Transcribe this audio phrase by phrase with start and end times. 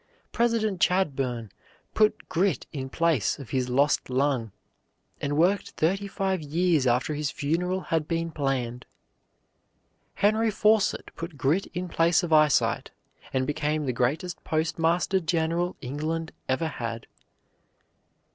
[0.31, 1.51] President Chadbourne
[1.93, 4.51] put grit in place of his lost lung,
[5.21, 8.87] and worked thirty five years after his funeral had been planned.
[10.15, 12.89] Henry Fawcett put grit in place of eyesight,
[13.31, 17.05] and became the greatest Postmaster General England ever had.